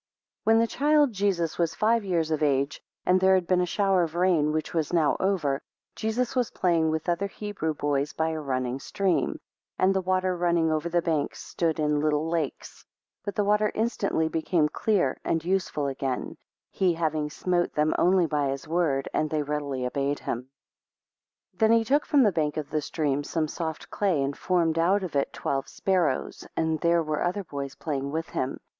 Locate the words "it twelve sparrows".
25.15-26.47